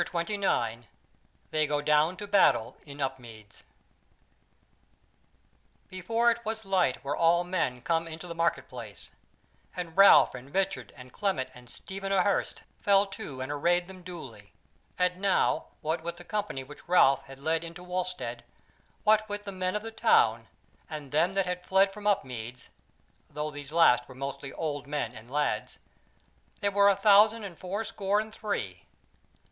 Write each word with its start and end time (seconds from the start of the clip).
CHAPTER 0.01 0.09
29 0.13 0.87
They 1.51 1.67
Go 1.67 1.79
Down 1.79 2.17
to 2.17 2.25
Battle 2.25 2.75
in 2.87 2.99
Upmeads 2.99 3.61
Before 5.89 6.31
it 6.31 6.43
was 6.43 6.65
light 6.65 7.03
were 7.03 7.15
all 7.15 7.43
men 7.43 7.83
come 7.83 8.07
into 8.07 8.25
the 8.25 8.33
market 8.33 8.67
place, 8.67 9.11
and 9.75 9.95
Ralph 9.95 10.33
and 10.33 10.51
Richard 10.55 10.91
and 10.97 11.13
Clement 11.13 11.51
and 11.53 11.69
Stephen 11.69 12.11
a 12.11 12.23
Hurst 12.23 12.63
fell 12.79 13.05
to 13.05 13.41
and 13.41 13.51
arrayed 13.51 13.87
them 13.87 14.01
duly; 14.01 14.53
and 14.97 15.17
now, 15.21 15.67
what 15.81 16.01
with 16.01 16.17
the 16.17 16.23
company 16.23 16.63
which 16.63 16.87
Ralph 16.87 17.21
had 17.25 17.37
led 17.37 17.63
into 17.63 17.83
Wulstead, 17.83 18.43
what 19.03 19.29
with 19.29 19.43
the 19.43 19.51
men 19.51 19.75
of 19.75 19.83
the 19.83 19.91
town, 19.91 20.47
and 20.89 21.11
them 21.11 21.33
that 21.33 21.45
had 21.45 21.63
fled 21.63 21.91
from 21.91 22.07
Upmeads 22.07 22.69
(though 23.29 23.51
these 23.51 23.71
last 23.71 24.07
were 24.09 24.15
mostly 24.15 24.51
old 24.51 24.87
men 24.87 25.13
and 25.13 25.29
lads), 25.29 25.77
they 26.59 26.69
were 26.69 26.89
a 26.89 26.95
thousand 26.95 27.43
and 27.43 27.55
four 27.55 27.83
score 27.83 28.19
and 28.19 28.33
three. 28.33 28.87